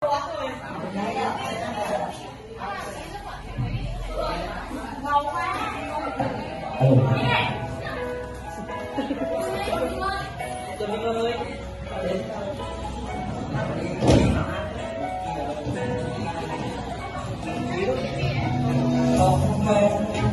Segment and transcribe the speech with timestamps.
[0.00, 0.10] không
[5.34, 5.56] quen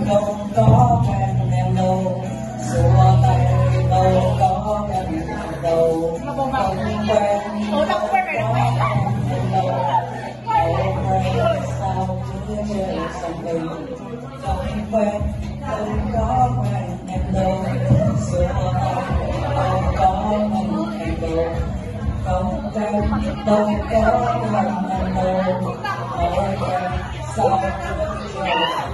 [0.06, 2.24] không có quen em đâu
[2.70, 3.40] xua tay
[3.90, 5.22] đâu có em
[5.64, 6.52] đâu không
[8.12, 8.26] quen
[8.80, 8.93] có
[14.94, 15.22] quen
[15.68, 17.66] không có quen em đâu
[18.32, 18.96] xua tay
[19.56, 20.32] đâu có
[21.00, 21.48] em đâu
[22.26, 22.96] không quen
[23.46, 24.04] đâu có quen em
[25.16, 25.76] đâu không
[27.36, 27.60] sao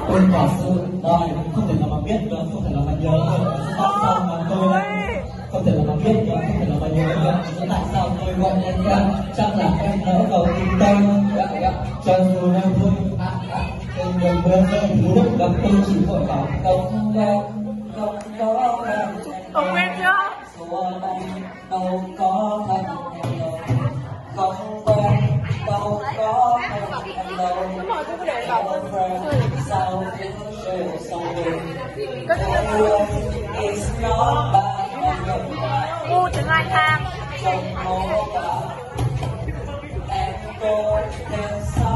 [0.10, 0.70] Ôi quả sư,
[1.04, 3.54] rồi không thể nào mà biết được, không thể nào mà nhớ được.
[3.78, 4.82] Tại sao mà tôi
[5.52, 7.66] không thể nào mà biết được, không thể nào mà nhớ được.
[7.70, 9.00] Tại sao tôi gọi em ra
[9.38, 10.48] chắc là em đỡ đầu
[10.80, 10.80] tim
[11.36, 11.62] tôi
[12.06, 12.92] cho dù em thôi
[14.24, 17.40] à, à, trên đường thiếu đức gặp tôi chỉ hội bảo không quen
[17.96, 18.86] không có
[19.54, 20.14] Không quen chưa?
[20.58, 21.20] xua tay
[21.70, 22.86] đâu có thân
[24.36, 25.20] không quen
[25.68, 28.64] đâu có thân đâu
[29.70, 30.26] sao cứ
[30.66, 31.24] chơi xong
[31.96, 32.28] tình
[34.02, 34.80] not bad
[36.10, 37.04] Ngu tiếng Anh thang
[37.44, 38.50] trong mô tả
[40.10, 41.00] em cô
[41.32, 41.89] nên sao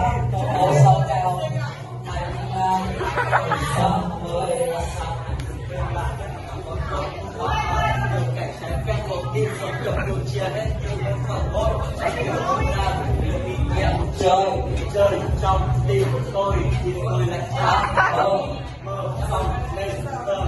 [14.19, 14.51] chơi
[14.93, 18.39] chơi trong tim tôi thì tôi là sáng mơ
[18.83, 19.45] mơ xong
[19.77, 20.45] lên tờ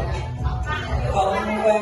[1.13, 1.81] không quen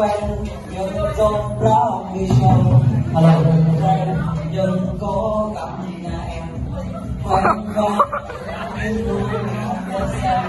[0.00, 2.82] quen nhưng không rõ vì sao.
[3.14, 4.16] Không quen
[4.52, 6.44] nhưng có cảm nhà em.
[7.24, 7.42] Quen
[7.74, 7.98] không
[8.82, 9.22] nhưng luôn
[9.64, 10.44] không biết sao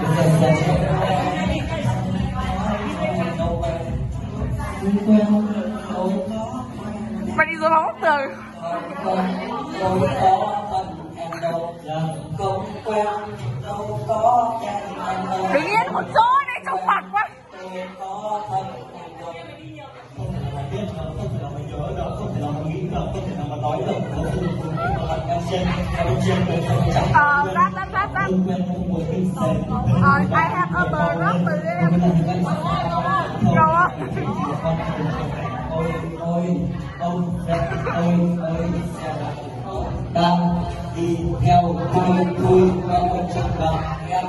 [3.18, 3.62] dần đâu
[5.06, 5.42] quen
[5.88, 6.64] không có
[7.36, 8.28] Mày đi rồi mất rồi
[9.82, 10.86] không có thân
[11.16, 11.74] em đâu.
[12.38, 13.06] Không quen
[13.62, 14.82] đâu có em
[15.30, 16.31] đâu Đứng yên một chỗ
[23.14, 24.00] nghĩ được, không nói được.
[24.16, 25.66] Nó không muốn em trên,
[25.98, 26.36] em trên
[26.68, 27.44] không chẳng Ờ,
[28.46, 28.62] quên.
[30.02, 32.00] Ờ, I have a bird từ em
[33.54, 33.88] rồi á
[35.70, 36.56] ôi ôi
[37.00, 37.38] ông
[37.94, 38.38] ôi
[39.66, 39.84] ôi
[40.14, 40.64] đang
[40.96, 41.62] đi theo
[41.94, 43.78] tôi tôi quen con chừng gặp
[44.08, 44.24] em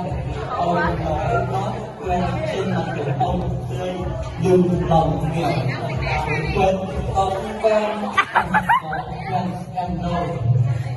[0.56, 0.74] ôi
[1.04, 1.72] nói nói
[2.04, 3.40] quên trên mặt của ông
[3.70, 3.92] tươi
[4.42, 5.48] nhưng lòng hiểu
[6.56, 6.76] quên
[7.14, 7.32] ông
[7.64, 7.82] quen
[8.28, 8.50] quen
[9.76, 10.26] em đâu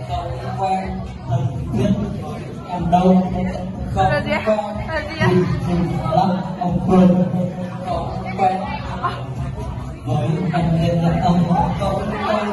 [0.10, 1.92] không quen không biết
[2.70, 3.58] em đâu không
[3.96, 4.32] Là gì
[6.16, 7.08] lắm ông quên
[7.86, 8.56] không quen
[10.06, 12.46] với anh lên là ông không quen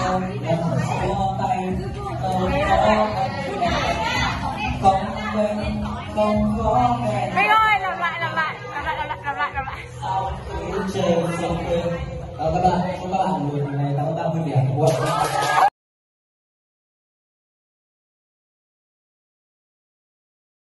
[0.00, 0.58] không có không em
[1.38, 1.58] tay
[6.14, 6.72] không có
[7.34, 7.53] không có
[10.02, 11.12] sao trên chơi
[11.42, 11.86] xong quên
[12.38, 15.23] các bạn chúc các bạn một ngày tháng ba vui vẻ